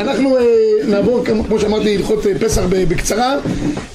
[0.00, 0.42] אנחנו אה,
[0.88, 3.36] נעבור, כמו שאמרתי, הלכות אה, פסח בקצרה,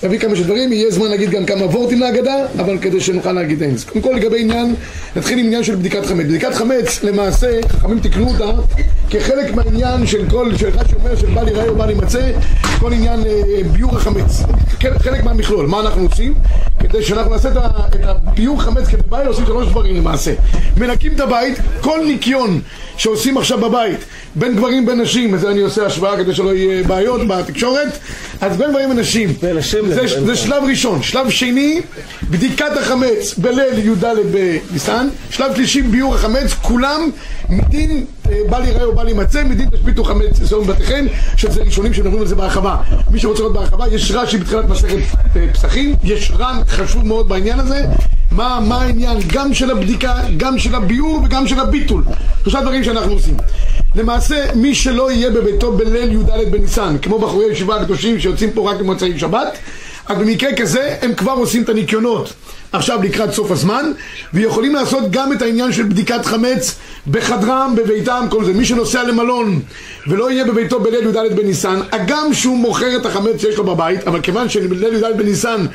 [0.04, 3.76] נביא כמה שדברים, יהיה זמן להגיד גם כמה וורטים להגדה, אבל כדי שנוכל להגיד אין.
[3.86, 4.76] קודם כל לגבי עניין,
[5.16, 6.26] נתחיל עם עניין של בדיקת חמץ.
[6.26, 8.62] בדיקת חמץ, למעשה, חכמים תקנו אותה
[9.10, 12.32] כחלק מהעניין של כל, של אחד שאומר של בל ייראה ובל יימצא,
[12.80, 14.44] כל עניין אה, ביור החמץ.
[15.00, 15.68] חלק מהמכלול.
[15.68, 16.34] מה אנחנו עושים?
[16.90, 17.58] כדי שאנחנו נעשה את
[18.04, 20.34] הביור חמץ כדבעי, עושים שלוש דברים למעשה.
[20.78, 22.62] מנקים את הבית, כל ניקיון
[22.98, 24.00] שעושים עכשיו בבית,
[24.36, 27.98] בין גברים בין נשים, וזה אני עושה השוואה כדי שלא יהיה בעיות בתקשורת,
[28.42, 31.04] אז בין גברים ונשים, זה, זה שלב ראשון.
[31.04, 31.82] שלב שני,
[32.30, 35.08] בדיקת החמץ בליל י"ד בניסן.
[35.30, 37.10] שלב שלישי, ביור החמץ, כולם
[37.50, 38.06] מדין
[38.50, 41.06] בל ייראה ובל יימצא, מדין תשביתו חמץ זום בתיכם,
[41.38, 42.76] שזה ראשונים שמדברים על זה בהרחבה.
[43.12, 44.98] מי שרוצה לראות בהרחבה, יש רש"י בתחילת מסכת
[45.36, 47.86] אה, פסחים, יש ר"ן חשוב מאוד בעניין הזה.
[48.32, 52.04] מה, מה העניין גם של הבדיקה, גם של הביאור וגם של הביטול.
[52.42, 53.38] שלושה דברים שאנחנו עושים.
[53.96, 58.80] למעשה, מי שלא יהיה בביתו בליל י"ד בניסן, כמו בחורי הישיבה הקדושים שיוצאים פה רק
[58.80, 59.58] במוצאי שבת,
[60.06, 62.34] אז במקרה כזה הם כבר עושים את הניקיונות
[62.72, 63.92] עכשיו לקראת סוף הזמן
[64.34, 66.76] ויכולים לעשות גם את העניין של בדיקת חמץ
[67.08, 68.54] בחדרם, בביתם, כל זה.
[68.54, 69.60] מי שנוסע למלון
[70.08, 74.22] ולא יהיה בביתו בליל י"ד בניסן, הגם שהוא מוכר את החמץ שיש לו בבית, אבל
[74.22, 75.66] כיוון שבליל י"ד בניסן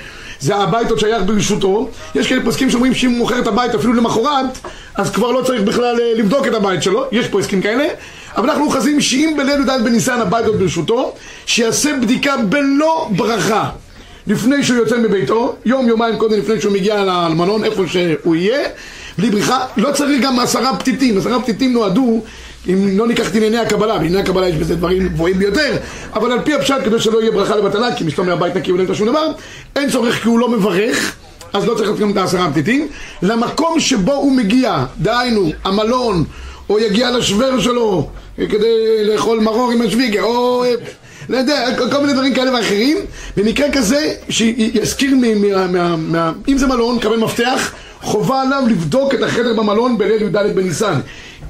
[0.40, 3.92] זה הבית עוד שייך ברשותו, יש כאלה פוסקים שאומרים שאם הוא מוכר את הבית אפילו
[3.92, 4.58] למחרת,
[4.94, 7.84] אז כבר לא צריך בכלל אה, לבדוק את הבית שלו, יש פה הסכים כאלה,
[8.36, 11.14] אבל אנחנו אוחזים שאם בליל י"ד בניסן הבית עוד ברשותו,
[11.46, 13.70] שיעשה בדיקה בלא ברכה.
[14.26, 18.68] לפני שהוא יוצא מביתו, יום יומיים קודם לפני שהוא מגיע למלון, איפה שהוא יהיה,
[19.18, 22.20] בלי בריחה, לא צריך גם עשרה פתיתים, עשרה פתיתים נועדו
[22.68, 25.76] אם לא ניקח את ענייני הקבלה, בענייני הקבלה יש בזה דברים גבוהים ביותר,
[26.14, 29.08] אבל על פי הפשט כדי שלא יהיה ברכה לבטלה, כי מסתום מהבית נקי ולא שום
[29.08, 29.32] דבר,
[29.76, 31.16] אין צורך כי הוא לא מברך,
[31.52, 32.88] אז לא צריך להתחיל את העשרה פתיתים.
[33.22, 36.24] למקום שבו הוא מגיע, דהיינו, המלון,
[36.68, 40.64] או יגיע לשוור שלו כדי לאכול מרור עם השוויגה, או...
[41.28, 42.98] לא יודע, כל מיני דברים כאלה ואחרים.
[43.36, 45.14] במקרה כזה, שיזכיר,
[46.48, 51.00] אם זה מלון, קבל מפתח חובה עליו לבדוק את החדר במלון בליל י"ד בניסן.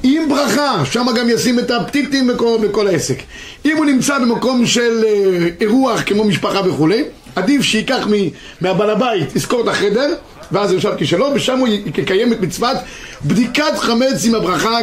[0.03, 3.19] עם ברכה, שם גם ישים את הפתיתים וכל, וכל העסק.
[3.65, 7.05] אם הוא נמצא במקום של אה, אירוח כמו משפחה וכולי
[7.37, 8.07] עדיף שייקח
[8.61, 10.15] מהבעל הבית, יזכור את החדר
[10.53, 12.77] ואז יושב כשלו, ושם הוא יקיים את מצוות
[13.25, 14.79] בדיקת חמץ עם הברכה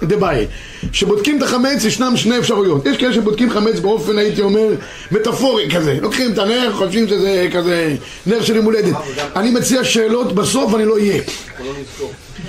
[0.00, 0.46] כדבעי.
[0.92, 2.86] כשבודקים את החמץ ישנם שני אפשרויות.
[2.86, 4.68] יש כאלה שבודקים חמץ באופן, הייתי אומר,
[5.12, 5.98] מטאפורי כזה.
[6.00, 7.94] לוקחים את הנר, חושבים שזה כזה
[8.26, 8.94] נר של יום הולדת.
[9.36, 11.22] אני מציע שאלות בסוף ואני לא אהיה.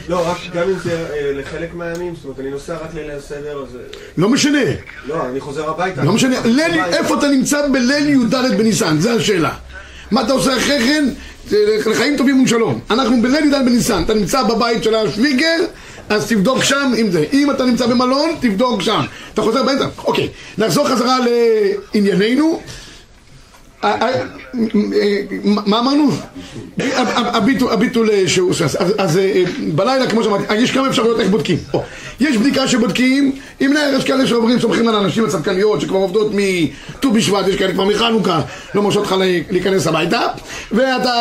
[0.10, 3.64] לא, רק גם אם זה אה, לחלק מהימים, זאת אומרת, אני נוסע רק ליל הסדר,
[3.64, 3.78] אז...
[4.18, 4.64] לא משנה.
[5.08, 6.04] לא, אני חוזר הביתה.
[6.04, 6.36] לא משנה.
[6.94, 9.00] איפה אתה נמצא בליל י"ד בניסן?
[9.00, 9.54] זו השאלה.
[10.12, 11.06] מה אתה עושה אחרי כן?
[11.86, 12.80] לחיים טובים ושלום.
[12.90, 15.58] אנחנו בליל י"ד בניסן, אתה נמצא בבית של השוויגר,
[16.10, 17.26] אז תבדוק שם עם זה.
[17.34, 19.02] אם אתה נמצא במלון, תבדוק שם.
[19.34, 19.86] אתה חוזר באמצע?
[19.98, 20.30] אוקיי.
[20.58, 21.18] נחזור חזרה
[21.94, 22.62] לענייננו.
[23.84, 24.08] אה, אה,
[24.94, 26.10] אה, מה אמרנו?
[27.72, 28.66] הביטול שהוא עושה.
[28.98, 29.20] אז
[29.76, 31.58] בלילה, כמו שאמרתי, יש כמה אפשרויות איך בודקים.
[32.20, 37.12] יש בדיקה שבודקים עם נר, יש כאלה שאומרים, סומכים על האנשים הצדקניות שכבר עובדות מט"ו
[37.12, 38.42] בשבט, יש כאלה כבר מחנוכה,
[38.76, 39.16] לא מרשות לך
[39.52, 40.22] להיכנס הביתה,
[40.72, 41.14] ואתה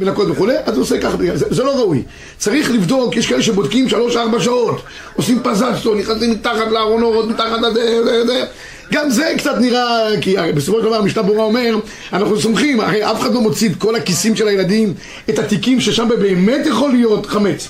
[0.00, 2.02] מנקות וכולי, אז הוא עושה ככה, זה לא ראוי.
[2.38, 4.82] צריך לבדוק, יש כאלה שבודקים שלוש-ארבע שעות,
[5.14, 8.44] עושים פזצטו, נכנסים מתחת לארונות, מתחת לזה,
[8.92, 11.76] גם זה קצת נראה, כי בסופו של דבר המשנה ברורה אומר,
[12.12, 14.94] אנחנו סומכים, הרי אף אחד לא מוציא את כל הכיסים של הילדים,
[15.30, 17.68] את התיקים ששם באמת יכול להיות חמץ.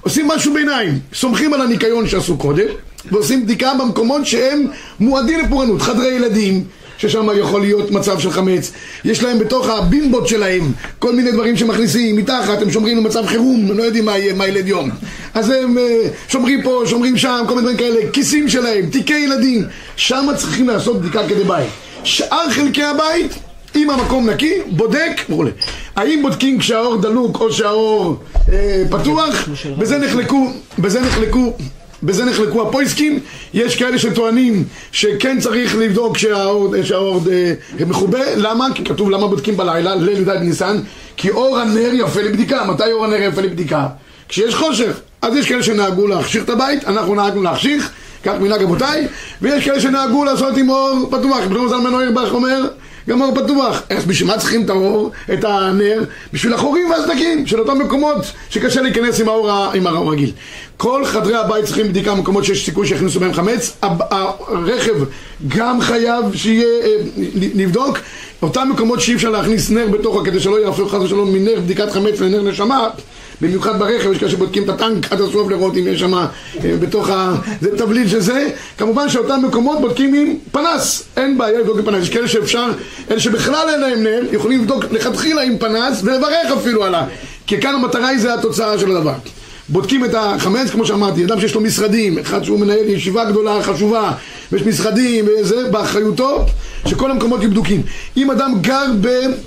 [0.00, 2.66] עושים משהו ביניים, סומכים על הניקיון שעשו קודם,
[3.10, 4.66] ועושים בדיקה במקומות שהם
[5.00, 6.64] מועדים לפורענות, חדרי ילדים,
[6.98, 8.72] ששם יכול להיות מצב של חמץ.
[9.04, 13.78] יש להם בתוך הבימבות שלהם כל מיני דברים שמכניסים מתחת, הם שומרים במצב חירום, הם
[13.78, 14.90] לא יודעים מה יהיה, מה ילד יום.
[15.34, 19.64] אז הם uh, שומרים פה, שומרים שם, כל מיני דברים כאלה, כיסים שלהם, תיקי ילדים.
[19.96, 21.68] שם צריכים לעשות בדיקה כדי בית.
[22.04, 23.32] שאר חלקי הבית,
[23.74, 25.50] אם המקום נקי, בודק וכולי.
[25.96, 28.16] האם בודקים כשהאור דלוק או שהאור
[28.52, 29.48] אה, פתוח?
[29.78, 31.52] בזה נחלקו, בזה נחלקו
[32.02, 33.20] בזה נחלקו הפויסקים,
[33.54, 37.52] יש כאלה שטוענים שכן צריך לבדוק שהאור, שהאור אה,
[37.86, 38.66] מכובה, למה?
[38.74, 40.78] כי כתוב למה בודקים בלילה, ליל י"ד ניסן,
[41.16, 43.86] כי אור הנר יפה לבדיקה, מתי אור הנר יפה לבדיקה?
[44.28, 47.90] כשיש חושך, אז יש כאלה שנהגו להחשיך את הבית, אנחנו נהגנו להחשיך,
[48.24, 49.06] כך מנהג אבותיי,
[49.42, 52.68] ויש כאלה שנהגו לעשות עם אור פתוח, פתאום זלמן אוירבך אומר
[53.08, 53.82] גם אור פתוח.
[53.90, 56.04] אז בשביל מה צריכים את האור, את הנר?
[56.32, 58.18] בשביל החורים והסדקים של אותם מקומות
[58.50, 60.32] שקשה להיכנס עם האור, עם האור רגיל.
[60.76, 63.76] כל חדרי הבית צריכים בדיקה במקומות שיש סיכוי שיכניסו בהם חמץ.
[63.82, 64.94] הרכב
[65.48, 66.96] גם חייב שיהיה, אה,
[67.34, 67.98] לבדוק.
[68.42, 72.20] אותם מקומות שאי אפשר להכניס נר בתוכו כדי שלא יהפוך חס ושלום מנר בדיקת חמץ
[72.20, 72.88] לנר נשמה
[73.40, 76.26] במיוחד ברכב, יש כאלה שבודקים את הטנק עד הסוף לראות אם יש שם אה,
[76.80, 77.34] בתוך ה...
[77.60, 78.48] זה תבליל של זה.
[78.78, 82.02] כמובן שאותם מקומות בודקים עם פנס, אין בעיה לבדוק עם פנס.
[82.02, 82.66] יש כאלה שאפשר,
[83.10, 87.04] אלה שבכלל אין להם נר, יכולים לבדוק לכתחילה עם פנס ולברך אפילו עליו.
[87.46, 89.14] כי כאן המטרה היא זה התוצאה של הדבר.
[89.68, 94.12] בודקים את החמץ, כמו שאמרתי, אדם שיש לו משרדים, אחד שהוא מנהל ישיבה גדולה, חשובה,
[94.52, 96.46] ויש משרדים וזה, באחריותו,
[96.86, 97.82] שכל המקומות יהיו בדוקים.
[98.16, 98.84] אם אדם גר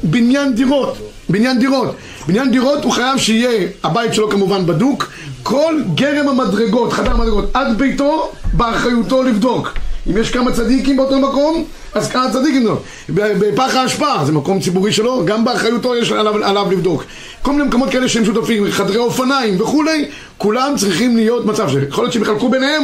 [0.04, 0.98] בבניין דירות,
[1.30, 1.96] בניין דירות,
[2.28, 5.12] בניין דירות הוא חייב שיהיה, הבית שלו כמובן בדוק,
[5.44, 9.74] כל גרם המדרגות, חדר המדרגות, עד ביתו, באחריותו לבדוק.
[10.10, 11.64] אם יש כמה צדיקים באותו מקום,
[11.94, 12.78] אז כמה צדיקים לא.
[13.10, 17.04] בפח האשפה, זה מקום ציבורי שלו, גם באחריותו יש עליו, עליו לבדוק.
[17.42, 20.06] כל מיני מקומות כאלה שהם שותפים, חדרי אופניים וכולי,
[20.38, 21.74] כולם צריכים להיות מצב ש...
[21.90, 22.84] יכול להיות שהם יחלקו ביניהם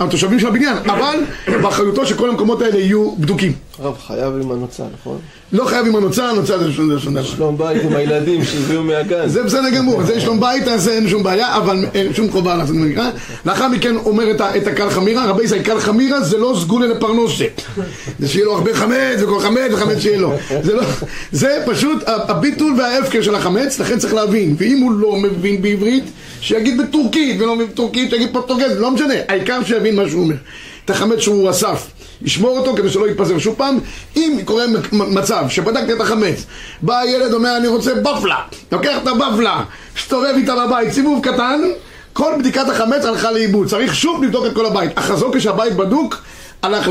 [0.00, 1.16] התושבים של הבניין, אבל
[1.62, 3.67] באחריותו שכל המקומות האלה יהיו בדוקים.
[3.80, 5.18] הרב חייב עם הנוצה, נכון?
[5.52, 7.22] לא חייב עם הנוצה, הנוצה זה שום דבר.
[7.22, 9.28] שלום בית עם הילדים שהביאו מהגן.
[9.28, 12.76] זה בסדר גמור, זה שלום בית, אז אין שום בעיה, אבל אין שום חובה לעשות
[12.76, 13.10] במקרא.
[13.46, 17.62] לאחר מכן אומר את הקל חמירה, רבי ישראל, קל חמירה זה לא סגולה לפרנוסת.
[18.18, 20.32] זה שיהיה לו הרבה חמץ, וכל חמץ, וחמץ שיהיה לו.
[20.62, 24.56] זה לא, פשוט הביטול וההפקר של החמץ, לכן צריך להבין.
[24.58, 26.04] ואם הוא לא מבין בעברית,
[26.40, 29.14] שיגיד בטורקית, ולא בטורקית, שיגיד פורטוגז, לא משנה.
[29.28, 30.36] העיקר שיבין מה שהוא אומר.
[30.88, 31.86] את החמץ שהוא אסף.
[32.22, 33.38] ישמור אותו כדי שלא יתפזר.
[33.38, 33.78] שוב פעם,
[34.16, 36.44] אם קורה מצב שבדקת את החמץ,
[36.82, 38.36] בא הילד אומר אני רוצה בפלה,
[38.72, 39.64] לוקח את הבפלה,
[39.96, 41.60] מסתובב איתה בבית, סיבוב קטן,
[42.12, 43.68] כל בדיקת החמץ הלכה לאיבוד.
[43.68, 44.98] צריך שוב לבדוק את כל הבית.
[44.98, 46.16] החזון כשהבית בדוק,
[46.62, 46.88] הלך,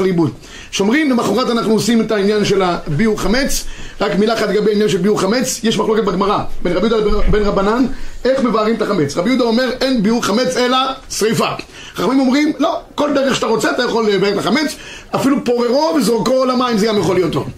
[0.00, 0.30] לאיבוד.
[0.70, 3.64] שומרים, למחרת אנחנו עושים את העניין של הביאור חמץ.
[4.00, 7.42] רק מילה אחת לגבי העניין של ביאור חמץ, יש מחלוקת בגמרא בין רבי יהודה לבין
[7.42, 7.86] רבנן,
[8.24, 9.16] איך מבארים את החמץ.
[9.16, 10.78] רבי יהודה אומר אין ביאור חמץ אלא
[11.10, 11.48] שריפה.
[11.94, 14.76] חכמים אומרים, לא, כל דרך שאתה רוצה אתה יכול לבאר את החמץ,
[15.14, 17.48] אפילו פוררו וזורקו למים זה גם יכול להיות טוב.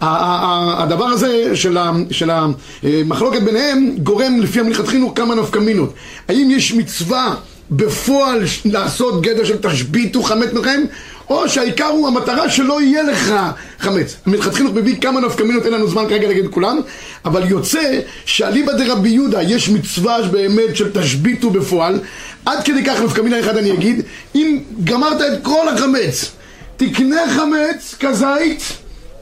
[0.00, 1.56] הדבר הזה
[2.10, 5.92] של המחלוקת ביניהם גורם לפי המלכתחינו כמה נפקמינות.
[6.28, 7.34] האם יש מצווה
[7.70, 10.80] בפועל לעשות גדר של תשביתו חמץ מכם,
[11.30, 13.34] או שהעיקר הוא המטרה שלא יהיה לך
[13.78, 14.16] חמץ.
[14.26, 16.80] מלכתחילה מביא כמה נפקמינות, אין לנו זמן כרגע להגיד כולם,
[17.24, 22.00] אבל יוצא שאליבא דרבי יהודה יש מצווה באמת של תשביתו בפועל,
[22.46, 24.02] עד כדי כך נפקמינה אחד אני אגיד,
[24.34, 26.30] אם גמרת את כל החמץ,
[26.76, 28.62] תקנה חמץ כזית,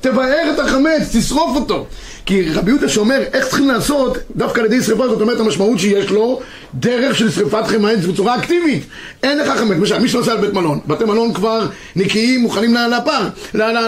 [0.00, 1.86] תבער את החמץ, תשרוף אותו.
[2.26, 6.10] כי רבי יהודה שאומר איך צריכים לעשות דווקא על ידי שרפה זאת אומרת המשמעות שיש
[6.10, 6.40] לו
[6.74, 8.82] דרך של שרפת חמץ בצורה אקטיבית.
[9.22, 11.66] אין לך חמץ, למשל מי שנוסע על בית מלון בתי מלון כבר
[11.96, 13.28] נקיים מוכנים לפר,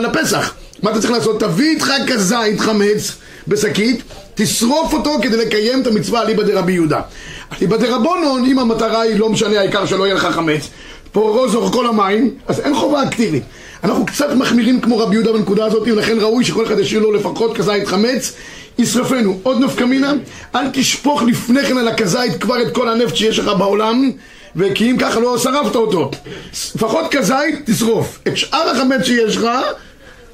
[0.00, 0.54] לפסח.
[0.82, 1.40] מה אתה צריך לעשות?
[1.40, 3.12] תביא איתך כזית חמץ
[3.48, 4.02] בשקית
[4.34, 7.00] תשרוף אותו כדי לקיים את המצווה אליבא דרבי יהודה.
[7.58, 10.68] אליבא דרבונון אם המטרה היא לא משנה העיקר שלא יהיה לך חמץ
[11.12, 13.42] פה רוזור כל המים אז אין חובה אקטיבית
[13.84, 17.56] אנחנו קצת מחמירים כמו רבי יהודה בנקודה הזאת, ולכן ראוי שכל אחד ישאיר לו לפחות
[17.56, 18.32] כזית חמץ,
[18.78, 19.38] ישרפנו.
[19.42, 20.12] עוד נפקא מינה,
[20.54, 24.10] אל תשפוך לפני כן על הכזית כבר את כל הנפט שיש לך בעולם,
[24.56, 26.10] וכי אם ככה לא שרפת אותו.
[26.74, 28.18] לפחות כזית תשרוף.
[28.28, 29.48] את שאר החמץ שיש לך,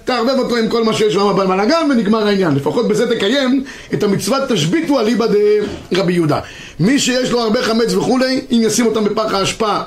[0.04, 2.54] תערבב אותו עם כל מה שיש שם במלאגן ונגמר העניין.
[2.54, 3.64] לפחות בזה תקיים
[3.94, 5.26] את המצוות תשביתו אליבא
[5.92, 6.40] דרבי יהודה.
[6.80, 9.78] מי שיש לו הרבה חמץ וכולי, אם ישים אותם בפח האשפה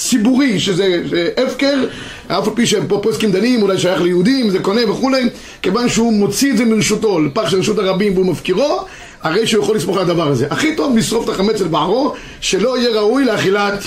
[0.00, 1.02] ציבורי, שזה
[1.36, 1.84] הפקר,
[2.26, 5.28] אף על פי שהם פה פוסקים דנים, אולי שייך ליהודים, זה קונה וכולי,
[5.62, 8.84] כיוון שהוא מוציא את זה מרשותו, לפח של רשות הרבים והוא מפקירו,
[9.22, 10.46] הרי שהוא יכול לסמוך על הדבר הזה.
[10.50, 13.84] הכי טוב לשרוף את החמץ אל בערו, שלא יהיה ראוי לאכילת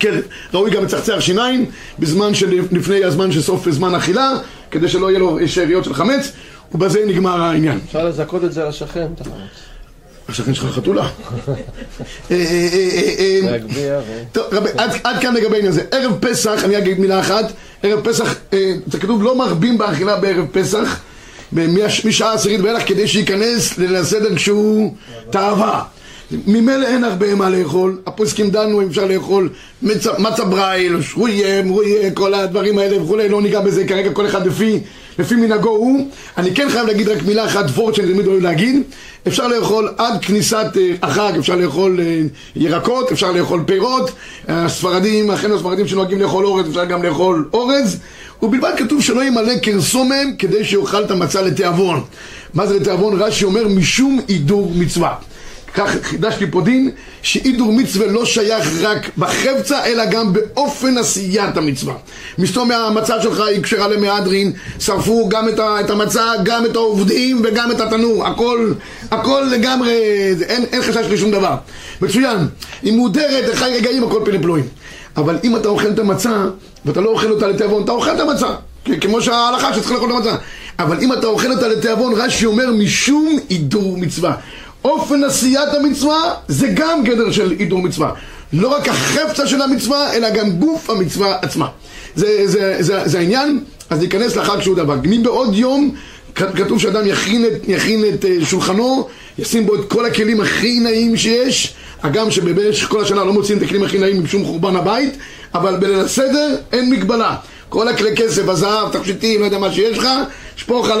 [0.00, 0.22] כלב.
[0.54, 1.66] ראוי גם לצחצח שיניים,
[1.98, 4.30] בזמן שלפני הזמן של סוף זמן אכילה,
[4.70, 6.32] כדי שלא יהיה לו שאריות של חמץ,
[6.74, 7.80] ובזה נגמר העניין.
[7.86, 9.71] אפשר לזכות את זה לשכן, את החמץ.
[10.32, 11.08] השכן שלך חתולה.
[14.32, 14.68] טוב, רבי,
[15.04, 15.82] עד כאן לגבי העניין הזה.
[15.92, 18.34] ערב פסח, אני אגיד מילה אחת, ערב פסח,
[18.86, 21.00] זה כתוב לא מרבים באכילה בערב פסח,
[22.04, 24.94] משעה עשירית ואילך, כדי שייכנס ליל הסדר כשהוא
[25.30, 25.82] תאווה.
[26.46, 29.48] ממילא אין הרבה מה לאכול, הפוסקים דנו אם אפשר לאכול
[30.18, 34.80] מצה ברייל, שרויה, מרויה, כל הדברים האלה וכולי, לא ניגע בזה כרגע, כל אחד לפי
[35.18, 38.82] לפי מנהגו הוא, אני כן חייב להגיד רק מילה אחת, וורט שאני תמיד אוהב להגיד,
[39.28, 42.22] אפשר לאכול עד כניסת אה, החג, אפשר לאכול אה,
[42.56, 44.10] ירקות, אפשר לאכול פירות,
[44.48, 47.98] הספרדים, אחינו הספרדים שנוהגים לאכול אורז, אפשר גם לאכול אורז,
[48.42, 52.00] ובלבד כתוב שלא ימלא קרסו מהם כדי שיאכל את המצה לתיאבון.
[52.54, 53.22] מה זה לתיאבון?
[53.22, 55.14] רש"י אומר משום הידור מצווה.
[55.74, 56.90] כך חידשתי פה דין,
[57.22, 61.94] שהידור מצווה לא שייך רק בחפצה, אלא גם באופן עשיית המצווה.
[62.38, 67.70] מסתום מהמצה שלך היא כשרה למהדרין, שרפו גם את, את המצה, גם את העובדים וגם
[67.70, 68.26] את התנור.
[68.26, 68.72] הכל,
[69.10, 69.92] הכל לגמרי,
[70.48, 71.54] אין, אין חשש לשום דבר.
[72.00, 72.38] מצוין.
[72.82, 74.64] היא מודרת, חי רגעים, הכל פלא פלואים.
[75.16, 76.44] אבל אם אתה אוכל את המצה,
[76.84, 78.48] ואתה לא אוכל אותה לתיאבון, אתה אוכל את המצה.
[79.00, 80.36] כמו שההלכה שצריך לאכול את המצה.
[80.78, 84.34] אבל אם אתה אוכל אותה לתיאבון, רש"י אומר משום הידור מצווה.
[84.84, 88.12] אופן עשיית המצווה זה גם גדר של הידור מצווה.
[88.52, 91.68] לא רק החפצה של המצווה, אלא גם גוף המצווה עצמה.
[92.16, 93.60] זה, זה, זה, זה העניין,
[93.90, 94.96] אז ניכנס לחג שהוא דבר.
[95.02, 95.94] מבעוד יום
[96.34, 99.08] כתוב שאדם יכין את, יכין את אה, שולחנו,
[99.38, 103.62] ישים בו את כל הכלים הכי נעים שיש, הגם שבמשך כל השנה לא מוצאים את
[103.62, 105.16] הכלים הכי נעים משום חורבן הבית,
[105.54, 107.36] אבל בליל הסדר אין מגבלה.
[107.68, 110.08] כל הכלי כסף, הזהב, תכשיטים, לא יודע מה שיש לך,
[110.56, 111.00] שפוך על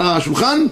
[0.00, 0.66] השולחן.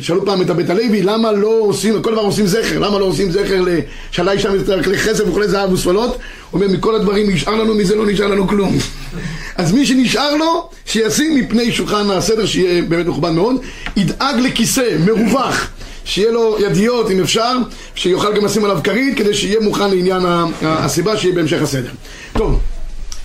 [0.00, 3.30] שאלו פעם את הבית הלוי, למה לא עושים, כל דבר עושים זכר, למה לא עושים
[3.30, 4.48] זכר לשאלה אישה
[4.84, 6.10] כלי כסף וכולי זהב וספלות?
[6.10, 8.78] הוא אומר, מכל הדברים נשאר לנו, מזה לא נשאר לנו כלום.
[9.56, 13.56] אז מי שנשאר לו, שישים מפני שולחן הסדר, שיהיה באמת מכובד מאוד,
[13.96, 15.70] ידאג לכיסא מרווח.
[16.04, 17.56] שיהיה לו ידיות אם אפשר,
[17.94, 20.22] שיוכל גם לשים עליו כרית כדי שיהיה מוכן לעניין
[20.62, 21.90] הסיבה שיהיה בהמשך הסדר.
[22.32, 22.60] טוב,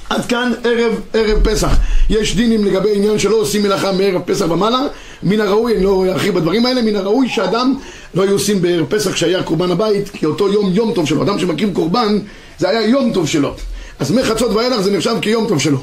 [0.09, 1.69] עד כאן ערב, ערב פסח.
[2.09, 4.79] יש דינים לגבי עניין שלא עושים מלאכה מערב פסח ומעלה.
[5.23, 7.75] מן הראוי, אני לא ארחיב בדברים האלה, מן הראוי שאדם
[8.15, 11.23] לא היו עושים בערב פסח כשהיה קורבן הבית, כי אותו יום יום טוב שלו.
[11.23, 12.19] אדם שמקים קורבן,
[12.57, 13.53] זה היה יום טוב שלו.
[13.99, 15.77] אז מחצות ואילך זה נחשב כיום טוב שלו.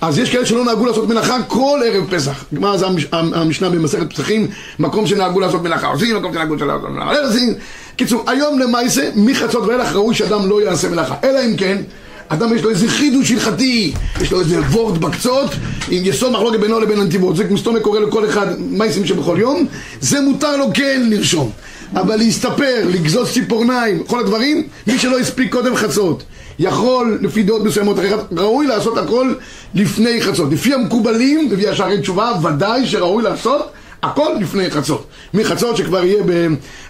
[0.00, 2.44] אז יש כאלה שלא נהגו לעשות מלאכה כל ערב פסח.
[2.52, 4.48] מה זה המשנה במסכת פסחים?
[4.78, 7.54] מקום שנהגו לעשות מלאכה עושים, מקום שנהגו לעשות מלאכה עושים.
[7.96, 11.14] קיצור, היום למעשה, מחצות ואילך ראוי שאדם לא יעשה מלאכה.
[11.24, 11.82] אלא אם כן,
[12.28, 15.50] אדם יש לו איזה חידוש הלכתי, יש לו איזה וורט בקצות,
[15.90, 17.36] עם יסוד מחלוקת בינו לבין הנתיבות.
[17.36, 19.66] זה מסתומק קורא לכל אחד מייסים שבכל יום,
[20.00, 21.50] זה מותר לו כן לרשום.
[21.94, 26.22] אבל להסתפר, לגזוס ציפורניים, כל הדברים, מי שלא הספיק קודם חצות.
[26.58, 27.96] יכול, לפי דעות מסוימות,
[28.36, 29.32] ראוי לעשות הכל
[29.74, 30.52] לפני חצות.
[30.52, 33.70] לפי המקובלים, לפי השערי תשובה, ודאי שראוי לעשות
[34.02, 35.06] הכל לפני חצות.
[35.34, 36.22] מחצות שכבר יהיה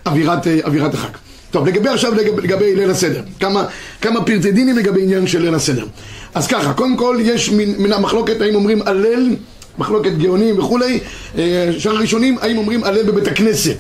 [0.04, 1.25] באווירת אה, החג.
[1.50, 3.22] טוב, לגבי עכשיו, לגבי, לגבי ליל הסדר.
[3.40, 3.64] כמה,
[4.00, 5.86] כמה פרטי דינים לגבי עניין של ליל הסדר.
[6.34, 9.36] אז ככה, קודם כל יש מן, מן המחלוקת האם אומרים הלל,
[9.78, 11.00] מחלוקת גאונים וכולי,
[11.38, 13.76] אה, שאר הראשונים, האם אומרים הלל בבית הכנסת.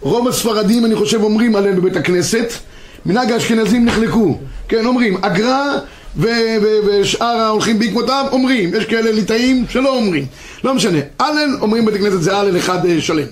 [0.00, 2.52] רוב הספרדים, אני חושב, אומרים הלל בבית הכנסת.
[3.06, 4.38] מנהג האשכנזים נחלקו.
[4.68, 5.78] כן, אומרים, אגרה
[6.16, 10.26] ושאר ההולכים בעקבותיו אומרים, יש כאלה ליטאים שלא אומרים,
[10.64, 13.26] לא משנה, הלל אומרים בית הכנסת זה הלל אחד אה, שלם.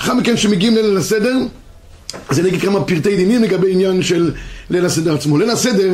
[0.00, 1.36] לאחר מכן כשמגיעים לליל הסדר,
[2.28, 4.32] אז אני אגיד כמה פרטי דינים לגבי עניין של
[4.70, 5.38] ליל הסדר עצמו.
[5.38, 5.90] ליל הסדר,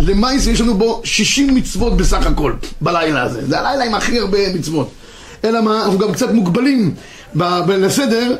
[0.00, 3.46] למעשה יש לנו בו 60 מצוות בסך הכל, בלילה הזה.
[3.46, 4.90] זה הלילה עם הכי הרבה מצוות.
[5.44, 6.94] אלא מה, אנחנו גם קצת מוגבלים
[7.34, 8.36] בליל הסדר,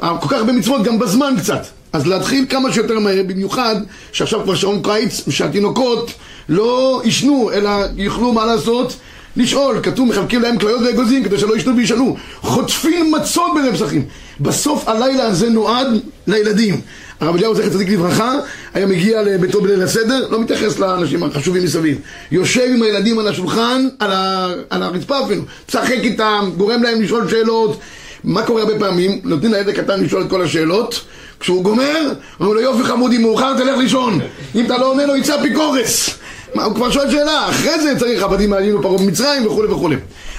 [0.00, 1.66] כל כך הרבה מצוות גם בזמן קצת.
[1.92, 3.76] אז להתחיל כמה שיותר מהר, במיוחד
[4.12, 6.10] שעכשיו כבר שעון קיץ, שהתינוקות
[6.48, 8.96] לא ישנו, אלא יוכלו מה לעשות?
[9.36, 12.16] לשאול, כתוב מחלקים להם כליות ואגוזים כדי שלא ישנו וישאלו.
[12.40, 14.04] חוטפים מצות בין הפסחים
[14.40, 15.86] בסוף הלילה הזה נועד
[16.26, 16.80] לילדים.
[17.20, 18.34] הרב אליהו זכר צדיק לברכה
[18.74, 21.98] היה מגיע לביתו בליל הסדר לא מתייחס לאנשים החשובים מסביב.
[22.30, 24.52] יושב עם הילדים על השולחן, על, ה...
[24.70, 27.80] על הרצפה אפילו משחק איתם, גורם להם לשאול שאלות.
[28.24, 29.20] מה קורה הרבה פעמים?
[29.24, 31.04] נותנים לילד הקטן לשאול את כל השאלות.
[31.40, 34.20] כשהוא גומר, אומרים לו יופי חמודי מאוחר תלך לישון.
[34.54, 36.10] אם אתה לא עונה לו יצא פיקורס
[36.56, 39.96] מה, הוא כבר שואל שאלה, אחרי זה צריך עבדים מעניינו פרעה במצרים וכולי וכולי.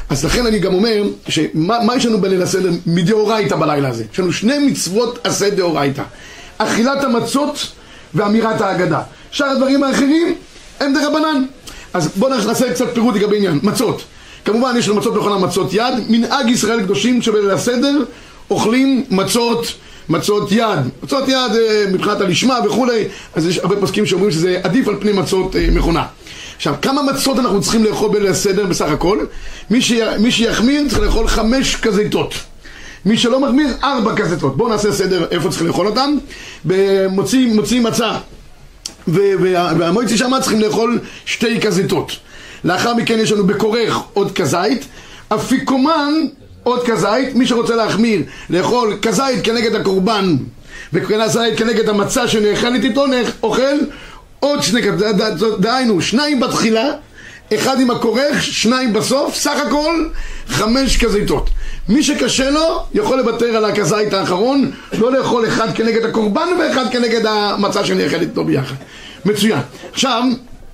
[0.09, 4.03] אז לכן אני גם אומר, שמה יש לנו בליל הסדר מדאורייתא בלילה הזה?
[4.13, 6.03] יש לנו שני מצוות עשה דאורייתא.
[6.57, 7.71] אכילת המצות
[8.13, 9.01] ואמירת ההגדה.
[9.31, 10.36] שאר הדברים האחרים
[10.79, 11.43] הם דרבנן.
[11.93, 13.59] אז בואו נעשה קצת פירוט לגבי עניין.
[13.63, 14.03] מצות.
[14.45, 15.93] כמובן יש לנו מצות מכונה מצות יד.
[16.09, 18.03] מנהג ישראל קדושים שבליל הסדר
[18.50, 19.65] אוכלים מצות
[20.09, 20.79] מצות יד.
[21.03, 23.03] מצות יד אה, מבחינת הלשמה וכולי,
[23.35, 26.05] אז יש הרבה פוסקים שאומרים שזה עדיף על פני מצות אה, מכונה.
[26.55, 29.25] עכשיו, כמה מצות אנחנו צריכים לאכול בליל הסדר בסך הכל?
[29.69, 29.91] מי, ש...
[30.19, 32.33] מי שיחמיר צריך לאכול חמש כזיתות.
[33.05, 34.57] מי שלא מחמיר, ארבע כזיתות.
[34.57, 36.17] בואו נעשה סדר איפה צריך לאכול אותם.
[37.09, 38.17] מוצאים מוציא מצה
[39.07, 42.11] והמועצי שמה צריכים לאכול שתי כזיתות.
[42.63, 44.85] לאחר מכן יש לנו בכורך עוד כזית.
[45.29, 46.13] אפיקומן
[46.67, 50.38] עוד כזית, מי שרוצה להחמיר, לאכול כזית כנגד הקורבן
[50.93, 53.05] וכזית כנגד המצה שנאכלת איתו,
[53.43, 53.77] אוכל
[54.39, 55.15] עוד שני כזית,
[55.59, 56.91] דהיינו, שניים בתחילה,
[57.53, 60.05] אחד עם הכורך, שניים בסוף, סך הכל
[60.47, 61.50] חמש כזיתות.
[61.89, 67.25] מי שקשה לו, יכול לוותר על הכזית האחרון, לא לאכול אחד כנגד הקורבן ואחד כנגד
[67.25, 68.75] המצה שנאכלת איתו ביחד.
[69.25, 69.62] מצוין.
[69.91, 70.24] עכשיו...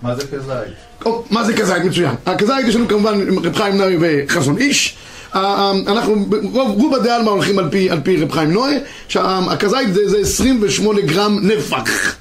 [0.01, 1.15] מה זה כזית?
[1.29, 1.83] מה זה כזית?
[1.83, 2.15] מצוין.
[2.25, 4.97] הכזית יש לנו כמובן רב חיים נאי וחזון איש.
[5.35, 9.93] אנחנו, רוב, רוב הדעה על מה הולכים על פי, על פי רב חיים נוי, שהכזית
[9.93, 12.15] זה, זה 28 גרם נפח.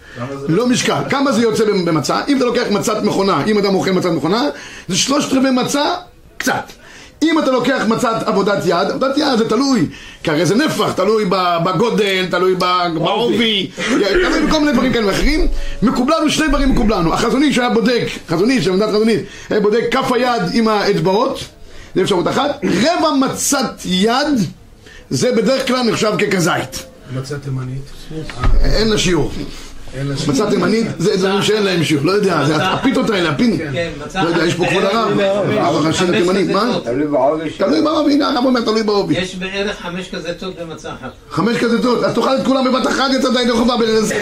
[0.49, 1.03] לא משקל.
[1.11, 2.21] כמה זה יוצא במצה?
[2.29, 4.49] אם אתה לוקח מצת מכונה, אם אדם אוכל מצת מכונה,
[4.89, 5.95] זה שלושת רבעי מצה,
[6.39, 6.73] קצת.
[7.23, 9.87] אם אתה לוקח מצת עבודת יד, עבודת יד זה תלוי,
[10.23, 11.25] כי הרי זה נפח, תלוי
[11.65, 15.47] בגודל, תלוי בעובי, תלוי בכל מיני דברים כאלה ואחרים.
[15.83, 17.15] מקובלנו, שני דברים מקובלנו.
[17.15, 21.45] החזוני שהיה בודק, חזוני, שעמדת חזונית, היה בודק כף היד עם האצבעות,
[21.95, 22.61] זה אפשרות אחת.
[22.65, 24.39] רבע מצת יד
[25.11, 26.85] זה בדרך כלל נחשב ככזית.
[27.15, 27.83] מצה תימנית.
[28.65, 29.33] אין לה שיעור.
[30.29, 33.59] מצה תימנית זה דברים שאין להם שיעור, לא יודע, זה הפיתות האלה, הפין.
[33.59, 33.91] כן,
[34.23, 36.79] לא יודע, יש פה כבוד הרב, הרב הראשי חמש לתימנית, מה?
[36.85, 37.51] תלוי בעובי.
[37.51, 39.15] תלוי בעובי, הנה הרב אומר תלוי בעובי.
[39.15, 41.11] יש בערך חמש כזיתות במצה אחת.
[41.31, 44.15] חמש כזיתות, אז תאכל את כולם בבת אחת יצאת ידי חובה בלזה.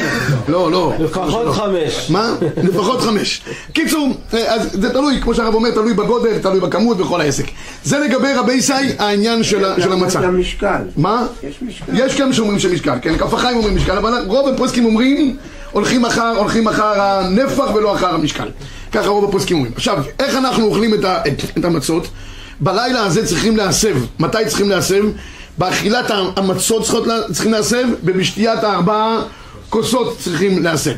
[0.49, 0.93] לא, לא.
[0.99, 2.11] לפחות חמש.
[2.11, 2.35] מה?
[2.63, 3.43] לפחות חמש.
[3.73, 7.47] קיצור, אה, אז זה תלוי, כמו שהרב אומר, תלוי בגודל, תלוי בכמות וכל העסק.
[7.85, 10.19] זה לגבי רבי ישי, העניין של המצה.
[10.19, 10.83] יש לה משקל.
[10.97, 11.27] מה?
[11.43, 11.93] יש משקל.
[11.95, 15.37] יש כאלה שאומרים שמשקל, כן, כף החיים אומרים משקל, אבל רוב הפוסקים אומרים,
[15.71, 18.49] הולכים אחר, הולכים אחר הנפח ולא אחר המשקל.
[18.93, 19.73] ככה רוב הפוסקים אומרים.
[19.77, 22.09] עכשיו, איך אנחנו אוכלים את, ה, את, את המצות?
[22.61, 23.97] בלילה הזה צריכים להסב.
[24.19, 25.05] מתי צריכים להסב?
[25.59, 26.89] באכילת המצות
[27.33, 29.23] צריכים להסב, ובשתיית הארבעה
[29.71, 30.91] כוסות צריכים להסב.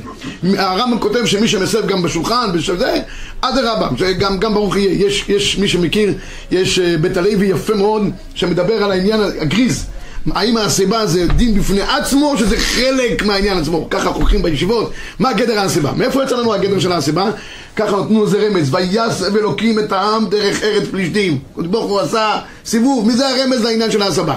[0.43, 3.01] הרמב"ם כותב שמי שמסב גם בשולחן, בשביל זה,
[3.41, 3.89] אדרבה,
[4.19, 5.07] גם, גם ברוך יהיה.
[5.07, 6.15] יש, יש מי שמכיר,
[6.51, 8.03] יש אה, בית הלוי יפה מאוד,
[8.35, 9.87] שמדבר על העניין הגריז.
[10.31, 13.91] האם הסיבה זה דין בפני עצמו או שזה חלק מהעניין עצמו?
[13.91, 14.93] ככה חוקרים בישיבות.
[15.19, 15.93] מה גדר הסיבה?
[15.97, 17.31] מאיפה יצא לנו הגדר של הסיבה?
[17.77, 18.75] ככה נתנו לזה רמז.
[18.75, 21.39] ויסב אלוקים את העם דרך ארץ פלישתים.
[21.57, 23.07] ברוך הוא עשה סיבוב.
[23.07, 24.35] מי זה הרמז לעניין של ההסבה?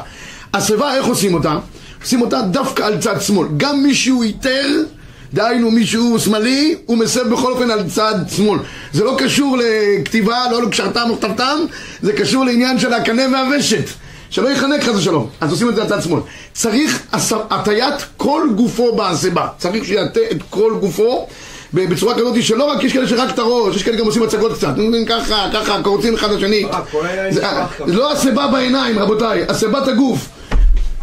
[0.53, 1.57] הסיבה, איך עושים אותה?
[2.01, 3.47] עושים אותה דווקא על צד שמאל.
[3.57, 4.83] גם מי שהוא איתר,
[5.33, 8.59] דהיינו מישהו שמאלי, הוא מסב בכל אופן על צד שמאל.
[8.93, 11.57] זה לא קשור לכתיבה, לא לקשרתם או כתבתם,
[12.01, 14.04] זה קשור לעניין של הקנה והוושת.
[14.29, 15.29] שלא יחנק חס ושלום.
[15.41, 16.21] אז עושים את זה על צד שמאל.
[16.53, 17.07] צריך
[17.49, 19.47] הטיית כל גופו בהסיבה.
[19.57, 21.27] צריך שיעטה את כל גופו.
[21.73, 24.73] בצורה כזאת שלא רק, יש כאלה שרק את הראש, יש כאלה גם עושים הצגות קצת,
[25.07, 26.65] ככה, ככה, קורצים אחד לשני.
[26.65, 27.65] אה.
[27.85, 30.29] לא הסיבה בעיניים, רבותיי, הסיבת הגוף.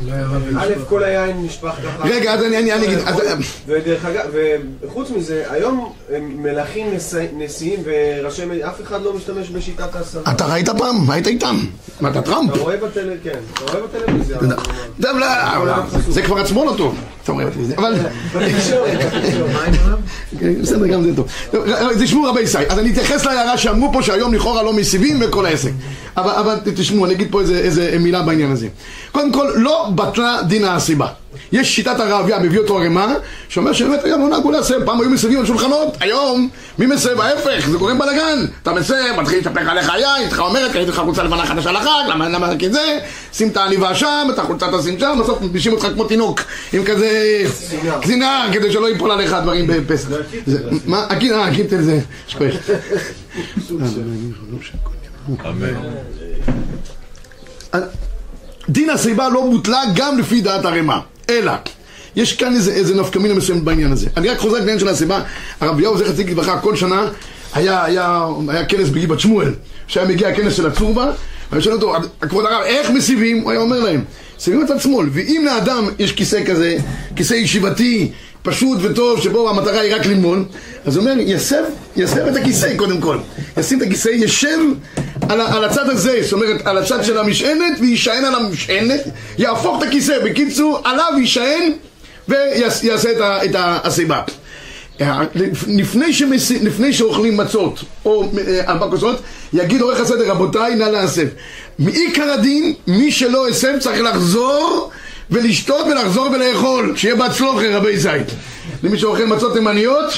[0.07, 0.15] לא
[0.61, 2.09] א', כל היין נשפך ככה.
[2.09, 3.17] רגע, אז אני אני- אני אגיד, אז-
[3.67, 4.25] ודרך אגב,
[4.83, 10.33] וחוץ מזה, היום מלכים נשיא- נשיאים וראשי מדינה, אף אחד לא משתמש בשיטת ההסבה.
[10.33, 11.11] אתה ראית פעם?
[11.11, 11.57] היית איתם?
[12.01, 12.51] מה, אתה טראמפ?
[12.53, 14.39] אתה רואה בטלוויזיה, כן, אתה רואה בטלוויזיה.
[14.99, 15.75] לא,
[16.09, 16.95] זה כבר עצמו לא טוב.
[17.25, 17.77] אתה רואה בטלוויזיה.
[17.79, 17.95] אבל...
[20.41, 21.27] כן, בסדר, גם זה טוב.
[22.01, 25.71] תשמעו רבי ישי, אז אני אתייחס להערה שאמרו פה שהיום לכאורה לא מסיבים וכל העסק.
[26.17, 28.69] אבל, אבל תשמעו, אני אגיד פה איזה מילה בעניין הזה.
[29.13, 31.07] קודם כל, לא בטלה דין הסיבה.
[31.53, 33.15] יש שיטת הרעביה, מביא אותו ערימה,
[33.49, 37.21] שאומר שבאמת היום לא נהגו להסב, פעם היו מסבים על שולחנות, היום מי מסב?
[37.21, 38.45] ההפך, זה גורם בלאגן.
[38.63, 42.29] אתה מסב, מתחיל להתהפך עליך היין, אשתך אומרת, קניתי לך חולצה לבנה חדשה לחג, למה,
[42.29, 42.99] למה כי זה,
[43.33, 46.41] שים את העניבה שם, את החולצה תשים שם, בסוף מלבישים אותך כמו תינוק,
[46.73, 47.43] עם כזה
[48.01, 50.09] קצינה, כדי שלא ייפול עליך דברים בפסח.
[50.87, 52.55] מה, אה, הקיטל זה, שכוח.
[58.69, 60.99] דין הסיבה לא בוטלה גם לפי דעת הרמ"א,
[61.31, 61.53] אלא
[62.17, 64.07] יש כאן איזה, איזה נפקא מינה מסוימת בעניין הזה.
[64.17, 65.21] אני רק חוזר לעניין של הסיבה,
[65.61, 67.09] הרב אליהו זכר צדיק לברכה, כל שנה
[67.55, 69.55] היה, היה, היה כנס בגבעת שמואל,
[69.87, 71.11] שהיה מגיע הכנס של הצורבה,
[71.51, 73.41] ואני שואל אותו, כבוד הרב, איך מסיבים?
[73.41, 74.05] הוא היה אומר להם,
[74.39, 76.77] מסיבים בצד שמאל, ואם לאדם יש כיסא כזה,
[77.17, 80.47] כיסא ישיבתי, פשוט וטוב, שבו המטרה היא רק ללמוד,
[80.85, 81.63] אז הוא אומר, יסב,
[81.97, 83.19] יסב את הכיסא קודם כל.
[83.57, 84.59] ישים את הכיסא, ישב
[85.33, 89.01] על, על הצד הזה, זאת אומרת, על הצד של המשענת, ויישען על המשענת,
[89.39, 91.73] יהפוך את הכיסא, בקיצור, עליו יישען,
[92.29, 94.23] ויעשה את, את הסיבה.
[95.69, 96.51] לפני, שמס...
[96.51, 101.27] לפני שאוכלים מצות או אה, ארבע כוסות, יגיד עורך הסדר, רבותיי, נא להסב.
[101.79, 104.91] מעיקר הדין, מי שלא הסב צריך לחזור
[105.31, 108.27] ולשתות ולחזור ולאכול, שיהיה בהצלוחה רבי זית.
[108.83, 110.13] למי שאוכל מצות תימניות,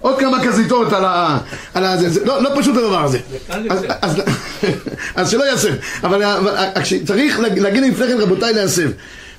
[0.00, 1.38] עוד כמה כזיתות על ה...
[1.74, 1.96] על ה...
[1.96, 3.18] זה, זה, לא, לא פשוט הדבר הזה.
[3.48, 4.22] אז, אז,
[5.16, 5.72] אז שלא יסב.
[6.04, 6.54] אבל, אבל
[7.06, 8.90] צריך להגיד לפני כן, רבותיי, להסב.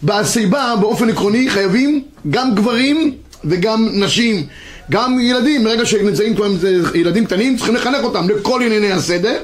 [0.04, 3.14] בסיבה, באופן עקרוני, חייבים גם גברים
[3.46, 4.48] וגם נשים.
[4.92, 6.48] גם ילדים, ברגע שנמצאים כבר
[6.96, 9.38] ילדים קטנים, צריכים לחנך אותם לכל ענייני הסדר,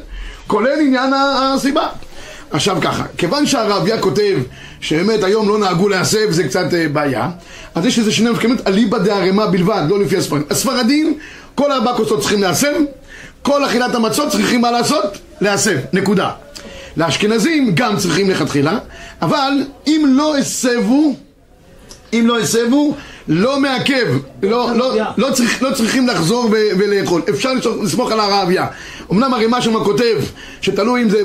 [0.48, 1.88] כולל עניין הסיבה.
[2.54, 4.38] עכשיו ככה, כיוון שהרעביה כותב
[4.82, 7.30] שבאמת היום לא נהגו להסב, זה קצת אה, בעיה,
[7.76, 10.44] אז יש איזה שני מפקמים, אליבא דערימה בלבד, לא לפי הספרים.
[10.50, 11.18] הספרדים,
[11.56, 12.74] כל ארבע כוסות צריכים להסב,
[13.42, 15.18] כל אכילת המצות צריכים מה לעשות?
[15.42, 16.32] להסב, נקודה.
[16.98, 18.78] לאשכנזים גם צריכים לכתחילה,
[19.22, 19.52] אבל
[19.88, 21.16] אם לא הסבו,
[22.14, 22.96] אם לא הסבו,
[23.28, 24.08] לא מעכב,
[24.44, 27.50] לא, לא, לא, צריך, לא צריכים לחזור ולאכול, אפשר
[27.82, 28.68] לסמוך על הרעביה.
[29.12, 30.22] אמנם הרימה שם כותב
[30.62, 31.22] שתלוי אם זה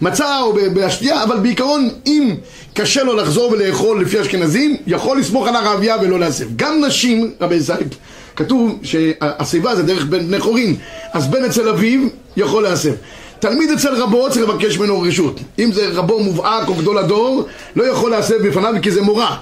[0.00, 2.34] במצה או ב- בשתייה, אבל בעיקרון אם
[2.74, 6.46] קשה לו לחזור ולאכול לפי אשכנזים, יכול לסמוך על הרעביה ולא להסב.
[6.56, 7.88] גם נשים, רבי זייב,
[8.36, 10.76] כתוב שהשיבה זה דרך בן בני חורין,
[11.12, 12.00] אז בן אצל אביו
[12.36, 12.92] יכול להסב.
[13.38, 15.40] תלמיד אצל רבו צריך לבקש ממנו רשות.
[15.58, 19.36] אם זה רבו מובהק או גדול הדור, לא יכול להסב בפניו כי זה מורה.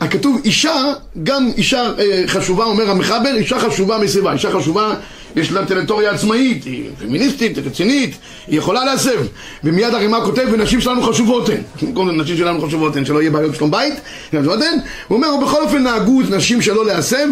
[0.00, 0.92] הכתוב אישה,
[1.22, 4.94] גם אישה אה, חשובה, אומר המחבר, אישה חשובה מסיבה, אישה חשובה
[5.36, 8.16] יש לה טריטוריה עצמאית, היא פמיניסטית, רצינית,
[8.46, 9.20] היא יכולה להסב.
[9.64, 11.62] ומיד הרימה כותב, ונשים שלנו חשובות הן.
[11.94, 13.94] כל, נשים שלנו חשובות הן, שלא יהיה בעיות שלום בית.
[14.32, 17.28] הוא אומר, ובכל אופן נהגו נשים שלא להסב,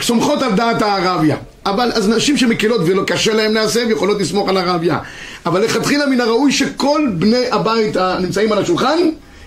[0.00, 1.36] סומכות על דעת הערביה.
[1.66, 4.98] אבל אז נשים שמקלות ולא קשה להן להסב, יכולות לסמוך על הערביה.
[5.46, 8.98] אבל לכתחילה מן הראוי שכל בני הבית הנמצאים על השולחן,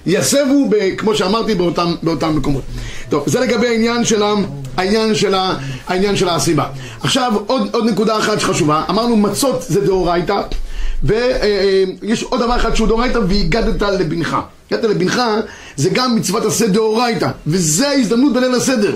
[0.06, 2.64] יסבו, כמו שאמרתי, באותם, באותם מקומות.
[3.10, 4.34] טוב, זה לגבי העניין של, ה,
[4.80, 5.54] העניין של, ה,
[5.88, 6.66] העניין של הסיבה.
[7.02, 8.84] עכשיו, עוד, עוד נקודה אחת שחשובה.
[8.90, 10.42] אמרנו מצות זה דאורייתא,
[11.04, 14.38] ויש עוד דבר אחד שהוא דאורייתא, והגדת לבנך.
[14.72, 15.22] הגדת לבנך
[15.76, 18.96] זה גם מצוות עשה דאורייתא, וזה ההזדמנות בליל הסדר.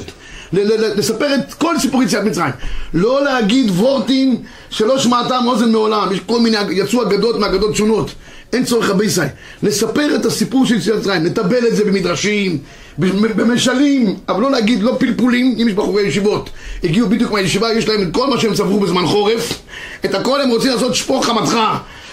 [0.96, 2.54] לספר את כל סיפור יציאת מצרים.
[2.94, 4.38] לא להגיד וורטים
[4.70, 6.08] שלא שמעתם אוזן מעולם.
[6.14, 8.12] יש כל מיני, יצאו אגדות מאגדות שונות.
[8.54, 9.28] אין צורך רבי ישראל.
[9.64, 12.58] לספר את הסיפור של יציאת מצרים, לטבל את זה במדרשים,
[12.98, 16.50] במשלים, אבל לא להגיד, לא פלפולים, אם יש בחורי ישיבות.
[16.84, 19.62] הגיעו בדיוק מהישיבה, יש להם את כל מה שהם צברו בזמן חורף,
[20.06, 21.58] את הכל הם רוצים לעשות שפוך חמתך.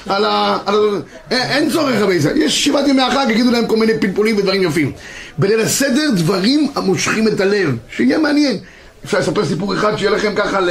[0.09, 0.59] על ה...
[0.67, 0.99] על ה...
[1.31, 2.37] אין, אין צורך רבי ישראל.
[2.37, 4.93] יש ישיבת ימי החג, יגידו להם כל מיני פלפולים ודברים יפים.
[5.39, 8.59] בליל הסדר דברים המושכים את הלב, שיהיה מעניין.
[9.05, 10.71] אפשר לספר סיפור אחד שיהיה לכם ככה ל...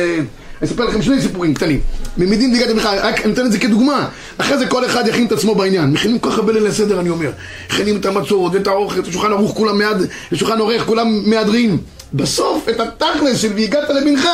[0.61, 1.79] אני אספר לכם שני סיפורים קטנים.
[2.17, 4.07] ממדים דיגת המלכה, רק אני אתן את זה כדוגמה.
[4.37, 5.91] אחרי זה כל אחד יכין את עצמו בעניין.
[5.91, 7.31] מכינים כל כך הרבה ליל הסדר, אני אומר.
[7.69, 9.97] מכינים את המצות ואת האוכל, את השולחן ערוך, כולם מיד,
[10.31, 11.77] השולחן עורך, כולם מהדרין.
[12.13, 14.29] בסוף, את התכלס של והגעת לבנך,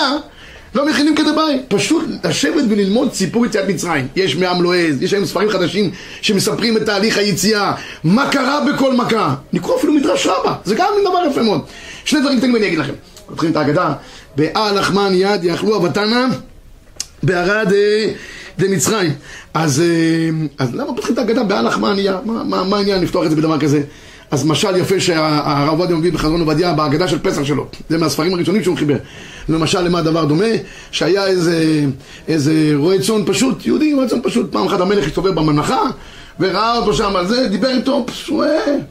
[0.76, 1.60] לא מכינים כדבעי.
[1.68, 4.08] פשוט לשבת וללמוד סיפור יציאת מצרים.
[4.16, 7.74] יש מעם לועז, יש היום ספרים חדשים שמספרים את תהליך היציאה.
[8.04, 9.36] מה קרה בכל מכה.
[9.54, 10.56] לקרוא אפילו מדרש רבה.
[10.66, 11.62] זה גם דבר יפה מאוד.
[12.06, 12.94] שני דברים קטנים אני אגיד לכם.
[13.26, 13.94] פותחים את ההגדה.
[14.36, 16.28] באל לחמן יד יאכלו אבתנה
[17.24, 18.12] בערד אה,
[18.58, 19.14] דמצרים.
[19.54, 22.16] אז, אה, אז למה פותחים את ההגדה באל לחמן יד?
[22.26, 23.82] מה העניין לפתוח את זה בדבר כזה?
[24.32, 27.68] אז משל יפה שהרב עובדיה מביא בחזון עובדיה בהגדה של פסח שלו.
[27.90, 28.98] זה מהספרים הראשונים שהוא חיבר.
[29.50, 30.46] למשל, למה הדבר דומה?
[30.92, 31.86] שהיה איזה,
[32.28, 35.82] איזה רועה צאן פשוט, יהודי רועה צאן פשוט, פעם אחת המלך הסתובב בממלכה
[36.40, 38.44] וראה אותו שם על זה, דיבר איתו, הוא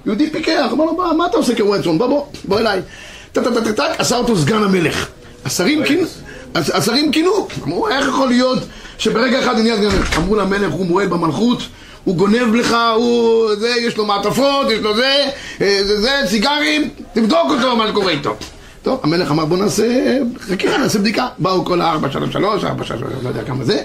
[0.07, 1.99] יהודי פיקח, אמר לו, מה אתה עושה כרועה צאן?
[1.99, 2.81] בוא, בוא, בוא אליי.
[3.33, 3.42] טק
[3.99, 5.09] עשה אותו סגן המלך.
[5.44, 6.03] השרים כינו,
[6.55, 8.59] השרים כינו, אמרו, איך יכול להיות
[8.99, 10.18] שברגע אחד נהיה סגן המלך?
[10.18, 11.59] אמרו למלך, הוא מועד במלכות,
[12.04, 17.50] הוא גונב לך, הוא, זה, יש לו מעטפות, יש לו זה, זה, זה, סיגרים, תבדוק
[17.50, 18.36] אותו מה קורה איתו.
[18.82, 21.28] טוב, המלך אמר בוא נעשה חקירה, נעשה בדיקה.
[21.38, 23.82] באו כל הארבע, שלוש, שלוש, ארבע, שלוש, לא יודע כמה זה,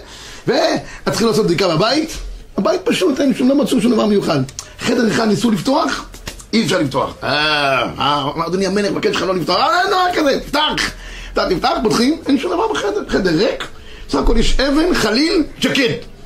[0.48, 2.18] והתחילו לעשות בדיקה בבית.
[2.58, 4.40] הבית פשוט, אין שום, לא מצאו שום דבר מיוחד.
[4.80, 6.06] חדר אחד ניסו לפתוח,
[6.54, 7.14] אי אפשר לפתוח.
[7.24, 10.92] אה, אדוני המלך, מבקש לך לא לפתוח, אה, אין דבר כזה, תפתח.
[11.34, 13.68] אתה תפתח, פותחים, אין שום דבר בחדר, חדר ריק,
[14.08, 16.19] בסך הכל יש אבן, חליל, שקט.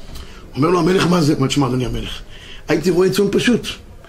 [0.56, 1.34] אומר לו המלך, מה זה?
[1.34, 2.20] אומר, תשמע, אדוני המלך,
[2.68, 3.68] הייתי רואה צאן פשוט,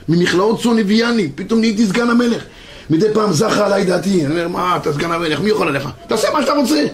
[0.08, 2.42] ממכלאות צאן הביאני, פתאום נהייתי סגן המלך.
[2.90, 5.88] מדי פעם זכה עליי דעתי, אני אומר, מה, אתה סגן המלך, מי יכול עליך?
[6.08, 6.86] תעשה מה שאתה רוצה.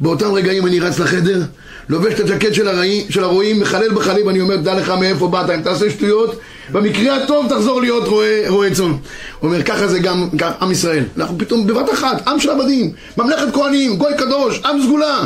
[0.00, 1.42] באותם רגעים אני רץ לחדר,
[1.88, 5.50] לובש את הג'קט של, הראי, של הרועים, מחלל בחליל, ואני אומר, דע לך מאיפה באת,
[5.50, 6.40] אם תעשה שטויות,
[6.72, 8.84] במקרה הטוב תחזור להיות רועה, רועה צאן.
[8.84, 8.98] הוא
[9.42, 11.04] אומר, ככה זה גם גם עם ישראל.
[11.16, 15.24] אנחנו פתאום בבת אחת, עם של עבדים, ממלכת כהנים, גוי קדוש, עם סגולה.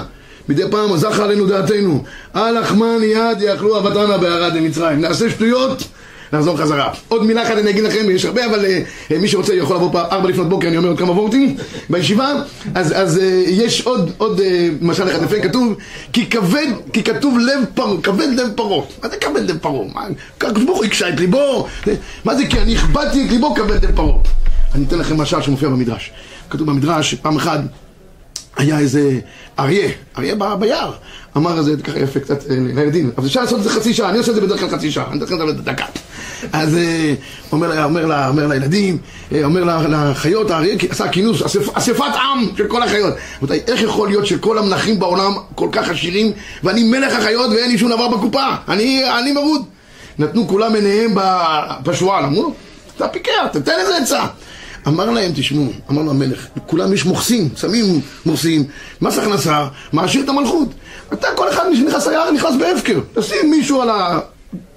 [0.52, 5.00] מדי פעם זכה עלינו דעתנו, על לחמן יד יאכלו אבתנה בערד במצרים.
[5.00, 5.82] נעשה שטויות,
[6.32, 6.90] נחזור חזרה.
[7.08, 10.06] עוד מילה אחת אני אגיד לכם, יש הרבה, אבל uh, מי שרוצה יכול לבוא פעם,
[10.12, 11.56] ארבע לפנות בוקר, אני אומר עוד כמה וורטים
[11.90, 12.32] בישיבה,
[12.74, 14.42] אז, אז uh, יש עוד, עוד uh,
[14.80, 15.74] משל אחד יפה, כתוב,
[16.12, 18.84] כי כבד, כי כתוב לב פרעה, כבד לב פרעה.
[19.02, 19.86] מה זה כבד לב פרעה?
[20.36, 21.66] הקדוש ברוך הוא הקשה את ליבו,
[22.24, 24.18] מה זה כי אני הכבדתי את ליבו כבד לב פרעה.
[24.74, 26.12] אני אתן לכם משל שמופיע במדרש.
[26.50, 27.60] כתוב במדרש, פעם אחת
[28.62, 29.18] היה איזה
[29.58, 30.92] אריה, אריה ב, ביער,
[31.36, 34.18] אמר את זה ככה יפה קצת לילדים, אבל אפשר לעשות את זה חצי שעה, אני
[34.18, 35.84] עושה את זה בדרך כלל חצי שעה, אני את זה דקה.
[36.52, 36.78] אז
[37.52, 38.98] אומר, אומר, לה, אומר לילדים,
[39.44, 43.14] אומר לחיות, האריה עשה כינוס, אספ, אספת עם של כל החיות.
[43.38, 47.78] רבותיי, איך יכול להיות שכל המלכים בעולם כל כך עשירים, ואני מלך החיות ואין לי
[47.78, 49.62] שום דבר בקופה, אני, אני מרוד.
[50.18, 51.14] נתנו כולם עיניהם
[51.82, 52.54] בשועל, אמרו,
[52.96, 54.26] אתה פיקח, תתן איזה עצה.
[54.88, 58.64] אמר להם, תשמעו, אמר לו המלך, לכולם יש מוכסים, שמים מוכסים,
[59.00, 60.68] מס הכנסה, מעשיר את המלכות.
[61.12, 63.00] אתה, כל אחד שנכנס ליער נכנס בהפקר.
[63.14, 63.90] תשים מישהו על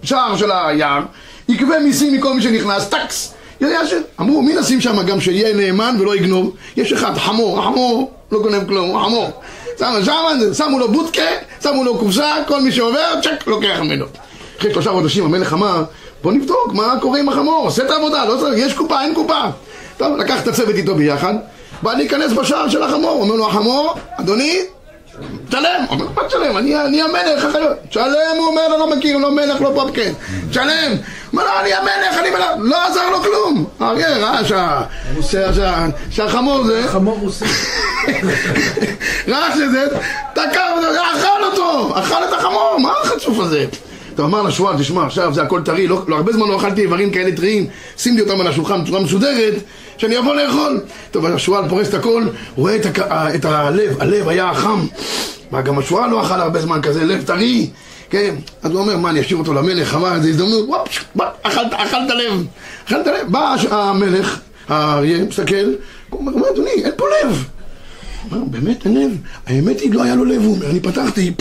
[0.04, 1.02] השער של היער,
[1.50, 4.00] יקווה מיסים מכל מי שנכנס, טקס, ישר.
[4.20, 6.56] אמרו, מי נשים שם גם שיהיה נאמן ולא יגנוב?
[6.78, 9.30] יש אחד, חמור, החמור לא גונב כלום, הוא חמור.
[9.80, 11.22] שמו שם, שמו לו בודקה,
[11.63, 14.06] שמו לו קופסה, כל מי שעובר, צ'ק, לוקח ממנו.
[14.60, 15.84] אחרי שלושה חודשים המלך אמר,
[16.24, 19.41] בוא נבדוק מה קורה עם החמור, עושה את העבודה, לא צריך, יש קופה, אין קופה.
[19.97, 21.34] טוב, לקח את הצוות איתו ביחד,
[21.81, 24.60] בא להיכנס בשער של החמור, אומר לו החמור, אדוני,
[25.49, 26.58] תשלם, אומר לו, מה תשלם?
[26.58, 27.71] אני, אני המלך, החיות.
[27.89, 28.05] תשלם,
[28.38, 30.12] הוא אומר לו, לא מכיר, לא מלך, לא פופקן,
[30.49, 30.91] תשלם.
[31.34, 33.65] אומר לו, אני המלך, אני מלך, לא עזר לו כלום.
[33.81, 34.81] אריה ראה שה-
[35.21, 37.45] שה- שה- שהחמור זה, חמור רוסי.
[39.27, 39.88] ראה שזה,
[40.34, 43.65] תקע אותו, אכל אותו, אכל את החמור, מה החצוף הזה?
[44.15, 47.12] אתה אמר לשועל, תשמע, עכשיו זה הכל טרי, לא, לא, הרבה זמן לא אכלתי איברים
[47.12, 49.53] כאלה טריים, שים לי אותם על השולחן בצורה מסודרת,
[49.97, 50.81] שאני אבוא לאכול.
[51.12, 52.23] טוב, השועל פורס את הכל,
[52.55, 52.99] רואה את, הק...
[53.36, 54.86] את הלב, הלב היה חם.
[55.51, 57.69] מה, גם השועל לא אכל הרבה זמן כזה, לב טרי,
[58.10, 58.36] כן?
[58.63, 60.69] אז הוא אומר, מה, אני אשאיר אותו למלך, אמר, איזה הזדמנות,
[61.15, 62.45] בא, אכלת, אכלת לב,
[62.88, 63.31] אכלת לב.
[63.31, 65.73] בא המלך, האריה, מסתכל,
[66.10, 67.47] הוא אומר, מה, אדוני, אין פה לב.
[68.31, 69.17] אמר, באמת אין לב?
[69.47, 71.34] האמת היא, לא היה לו לב, הוא אומר, אני פתחתי,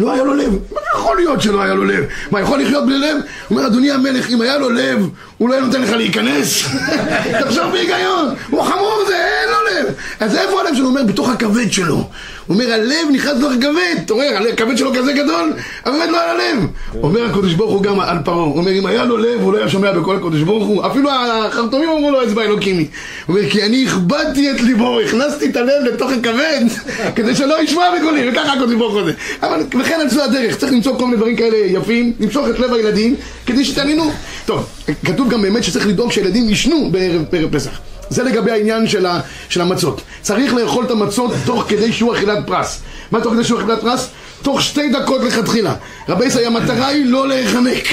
[0.00, 0.52] לא היה לו לב.
[0.72, 2.04] מה יכול להיות שלא היה לו לב?
[2.30, 3.16] מה, יכול לחיות בלי לב?
[3.48, 6.62] הוא אומר, אדוני המלך, אם היה לו לב, הוא לא היה נותן לך להיכנס?
[7.40, 9.94] תחשוב בהיגיון, הוא חמור זה, אין לו לב.
[10.20, 10.84] אז איפה הלב שלו?
[10.84, 12.08] הוא אומר, בתוך הכבד שלו.
[12.52, 14.02] אומר, הלב נכנס לתוך הכבד.
[14.04, 15.52] אתה רואה, הלב- הכבד שלו כזה גדול,
[15.86, 16.66] אבל לא היה לו לב.
[17.02, 19.68] אומר הקדוש ברוך הוא גם על פרעה, אומר, אם היה לו לב, הוא לא היה
[19.68, 20.86] שומע בקול הקדוש ברוך הוא.
[20.86, 22.86] אפילו החרטומים אמרו לו, אצבע אלוקימי.
[23.26, 26.60] הוא אומר, כי אני הכבדתי את ליבו, הכנסתי את הלב לתוך הכבד,
[27.16, 29.12] כדי שלא ישמע בקולי, וככה הקדוש ברוך הוא זה.
[29.42, 32.72] אבל וכן על צד הדרך, צריך למצוא כל מיני דברים כאלה יפים, למשוך את לב
[32.72, 34.10] הילדים, כדי שתעניינו.
[34.46, 34.66] טוב,
[35.04, 36.46] כתוב גם באמת שצריך לדאוג שהילדים
[36.92, 37.91] בערב, בערב פסח.
[38.12, 40.00] זה לגבי העניין של, ה, של המצות.
[40.22, 42.80] צריך לאכול את המצות תוך כדי שיעור אכילת פרס.
[43.10, 44.08] מה תוך כדי שיעור אכילת פרס?
[44.42, 45.74] תוך שתי דקות לכתחילה.
[46.08, 47.88] רבי ישראל, המטרה היא לא להיחנק.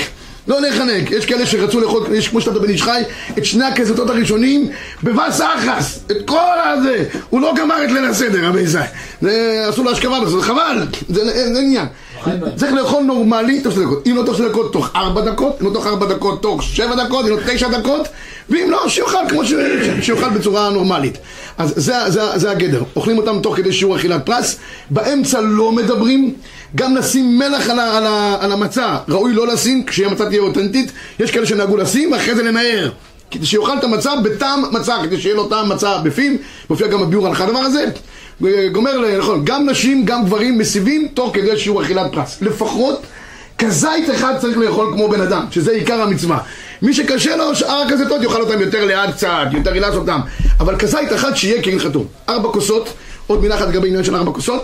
[0.48, 1.12] לא להיחנק.
[1.12, 3.02] יש כאלה שרצו לאכול, יש כמו שאתה בן איש חי,
[3.38, 4.70] את שני הכסתות הראשונים
[5.04, 6.00] בבס אחס.
[6.12, 7.06] את כל הזה.
[7.30, 8.88] הוא לא גמר את ליל הסדר, רבי ישראל.
[9.22, 10.88] זה עשו לו השכבה בזה, זה חבל.
[11.10, 11.86] זה זה עניין.
[12.56, 14.08] צריך לאכול נורמלי תוך שתי דקות.
[14.08, 15.58] אם לא תוך שתי דקות, תוך ארבע דקות.
[15.62, 17.26] אם לא תוך ארבע דקות, תוך שבע דקות.
[17.26, 18.08] אם לא תשע דקות.
[18.50, 19.54] ואם לא, שיאכל כמו ש...
[20.02, 21.18] שיאכל בצורה נורמלית.
[21.58, 22.84] אז זה, זה, זה הגדר.
[22.96, 24.58] אוכלים אותם תוך כדי שיעור אכילת פרס.
[24.90, 26.34] באמצע לא מדברים.
[26.76, 28.98] גם לשים מלח על, ה, על, ה, על המצה.
[29.10, 30.92] ראוי לא לשים, כשהמצה תהיה אותנטית.
[31.20, 32.90] יש כאלה שנהגו לשים, ואחרי זה לנער.
[33.32, 36.34] כדי שיאכל את המצה בטעם מצה, כדי שיהיה לו טעם מצה בפיו.
[36.70, 37.86] מופיע גם בביאור על הדבר הזה.
[38.72, 42.42] גומר, נכון, גם נשים, גם גברים מסיבים תוך כדי שיעור אכילת פרס.
[42.42, 43.02] לפחות
[43.58, 46.38] כזית אחד צריך לאכול כמו בן אדם, שזה עיקר המצווה.
[46.82, 50.20] מי שקשה לו, שאר הכזיתות יאכל אותם יותר לאט קצת, יותר ילעס אותם.
[50.60, 52.06] אבל כזית אחד שיהיה כהלכתו.
[52.30, 52.90] ארבע כוסות,
[53.28, 54.64] עוד מילה אחת לגבי עניין של ארבע כוסות.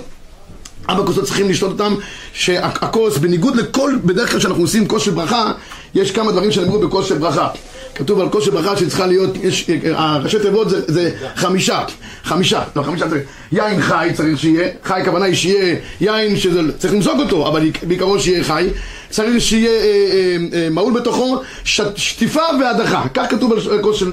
[0.89, 1.95] ארבע כוסות צריכים לשתות אותם,
[2.33, 5.51] שהכוס, בניגוד לכל, בדרך כלל כשאנחנו עושים כוס של ברכה,
[5.95, 7.47] יש כמה דברים שנאמרו בכוס של ברכה.
[7.95, 11.83] כתוב על כוס של ברכה שצריכה להיות, יש, הראשי תיבות זה, זה חמישה,
[12.23, 13.21] חמישה, לא חמישה צריך,
[13.51, 18.19] יין חי צריך שיהיה, חי הכוונה היא שיהיה יין שזה, צריך למזוג אותו, אבל בעיקרון
[18.19, 18.67] שיהיה חי,
[19.09, 24.11] צריך שיהיה אה, אה, אה, מהול בתוכו ש, שטיפה והדחה, כך כתוב על כוס של,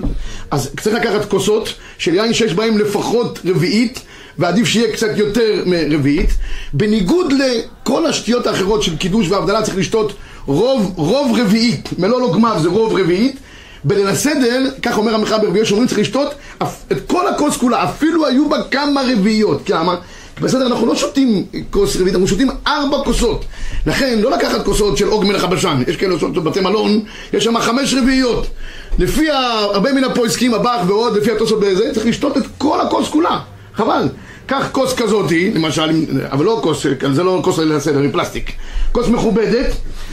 [0.50, 4.00] אז צריך לקחת כוסות של יין שיש בהם לפחות רביעית,
[4.38, 6.31] ועדיף שיהיה קצת יותר מרביעית.
[6.73, 10.12] בניגוד לכל השתיות האחרות של קידוש והבדלה צריך לשתות
[10.47, 13.37] רוב, רוב רביעית, מלוא לא גמר זה רוב רביעית.
[13.85, 16.35] בליל הסדר, כך אומר המחבר ברביעיות שאומרים צריך לשתות
[16.92, 19.71] את כל הכוס כולה, אפילו היו בה כמה רביעיות.
[19.71, 19.97] למה?
[20.40, 23.45] בסדר אנחנו לא שותים כוס רביעית, אנחנו שותים ארבע כוסות.
[23.87, 27.01] לכן לא לקחת כוסות של עוג מלך הבשן, יש כאלה שעושות בבתי מלון,
[27.33, 28.47] יש שם חמש רביעיות.
[28.99, 33.38] לפי הרבה מן הפויסקים, הבח ועוד, לפי התוספות בזה, צריך לשתות את כל הכוס כולה.
[33.74, 34.08] חבל.
[34.46, 35.90] קח כוס כזאתי, למשל,
[36.32, 38.52] אבל לא כוס, זה לא כוס ליל הסדר, היא פלסטיק.
[38.92, 39.66] כוס מכובדת,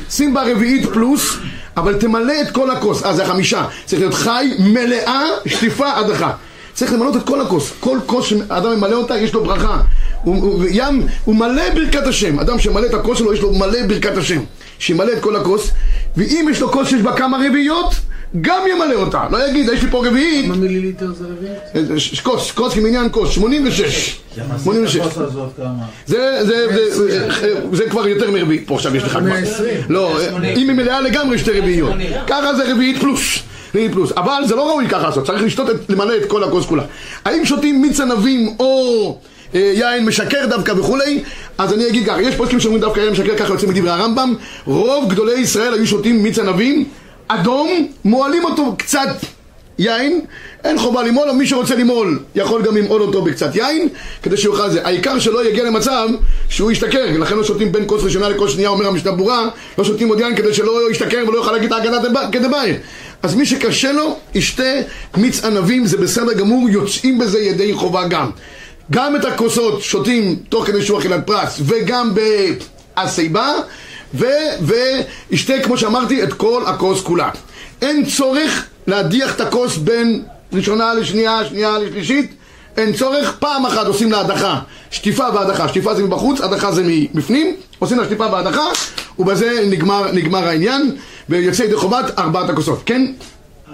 [0.09, 1.37] שים בה רביעית פלוס,
[1.77, 3.03] אבל תמלא את כל הכוס.
[3.03, 3.65] אה, זה חמישה.
[3.85, 6.31] צריך להיות חי, מלאה, שטיפה, הדחה.
[6.73, 7.73] צריך למלא את כל הכוס.
[7.79, 9.81] כל כוס שאדם ממלא אותה, יש לו ברכה.
[10.23, 12.39] הוא, הוא, ים, הוא מלא ברכת השם.
[12.39, 14.41] אדם שמלא את הכוס שלו, יש לו מלא ברכת השם.
[14.79, 15.71] שימלא את כל הכוס,
[16.17, 17.93] ואם יש לו כוס שיש בה כמה רביעיות,
[18.41, 19.23] גם ימלא אותה.
[19.31, 21.57] לא יגיד, יש לי פה רביעית, כמה מיליליטר זה רביעית?
[22.17, 24.19] אה, כוס, כוס כמניין כוס, 86.
[24.63, 24.95] 86.
[24.95, 25.65] הכוס הזאת כמה?
[26.05, 29.19] זה, זה, זה, זה, זה כבר יותר מרביעית, פה עכשיו יש לך כבר.
[29.19, 29.77] 120.
[29.89, 30.17] לא,
[30.57, 31.93] אם היא מלאה לגמרי שתי רביעיות.
[32.27, 33.39] ככה זה רביעית פלוס.
[33.75, 34.11] רביעית פלוס.
[34.17, 36.83] אבל זה לא ראוי ככה לעשות, צריך לשתות, את- למלא את כל הכוס כולה.
[37.25, 39.17] האם שותים מיץ ענבים או
[39.55, 41.23] אה, יין משקר דווקא וכולי?
[41.57, 44.33] אז אני אגיד ככה, יש פוסקים שאומרים דווקא יין משקר, ככה יוצא מדברי הרמב"ם.
[44.65, 46.85] רוב גדולי ישראל היו שותים מיץ ענבים
[47.31, 49.09] אדום, מועלים אותו קצת
[49.79, 50.21] יין,
[50.63, 53.89] אין חובה למעול, מי שרוצה למעול יכול גם למעול אותו בקצת יין,
[54.23, 54.85] כדי שיאכל את זה.
[54.85, 56.07] העיקר שלא יגיע למצב
[56.49, 60.09] שהוא ישתכר, לכן לא שותים בין כוס ראשונה לכוס שנייה, אומר המשנה ברורה, לא שותים
[60.09, 61.97] עוד יין כדי שלא ישתכר ולא יוכל להגיד ההגנה
[62.31, 62.73] כדבעי.
[63.23, 64.73] אז מי שקשה לו, ישתה
[65.17, 68.29] מיץ ענבים, זה בסדר גמור, יוצאים בזה ידי חובה גם.
[68.91, 72.13] גם את הכוסות שותים תוך כדי שהוא אכילת פרס, וגם
[72.95, 73.53] בהסיבה,
[74.13, 77.29] וישתה, כמו שאמרתי, את כל הכוס כולה.
[77.81, 82.33] אין צורך להדיח את הכוס בין ראשונה לשנייה, שנייה לשלישית.
[82.77, 84.59] אין צורך, פעם אחת עושים לה הדחה,
[84.91, 88.65] שטיפה והדחה, שטיפה זה מבחוץ, הדחה זה מבפנים, עושים לה שטיפה והדחה,
[89.19, 90.95] ובזה נגמר, נגמר העניין,
[91.29, 93.05] ויוצא ידי חובת ארבעת הכוסות, כן?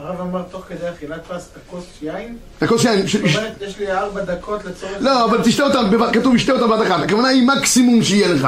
[0.08, 4.22] הרב אמר תוך כדי אכילת פסטה, כוס יין, הכוס יין, זאת אומרת, יש לי ארבע
[4.22, 4.92] דקות לצורך...
[5.00, 8.48] לא, אבל תשתה אותם, כתוב שתה אותם בבת אחת, הכוונה היא מקסימום שיהיה לך.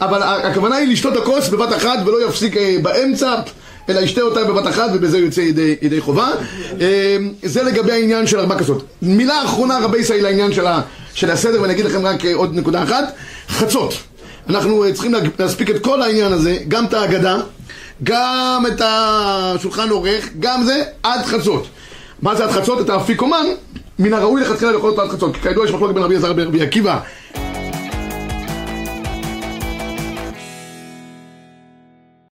[0.00, 3.34] אבל ה- הכוונה היא לשתות את הכוס בבת אחת ולא יפסיק אה, באמצע,
[3.88, 6.30] אלא ישתה אותה בבת אחת ובזה יוצא ידי, ידי חובה.
[6.80, 8.84] אה, זה לגבי העניין של ארבע כוסות.
[9.02, 10.80] מילה אחרונה רבי ישראל לעניין של, ה,
[11.14, 13.04] של הסדר, ואני אגיד לכם רק אה, עוד נקודה אחת.
[13.48, 13.94] חצות.
[14.48, 17.36] אנחנו אה, צריכים להספיק את כל העניין הזה, גם את ההגדה,
[18.02, 21.66] גם את השולחן עורך, גם זה, עד חצות.
[22.22, 22.80] מה זה עד חצות?
[22.80, 23.46] את האפיקומן,
[23.98, 25.34] מן הראוי לכתחילה לאכול אותו עד חצות.
[25.34, 27.00] כי כידוע יש מחלוקת בין רבי עזר ורבי עקיבא